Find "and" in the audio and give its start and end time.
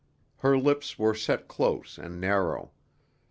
1.99-2.19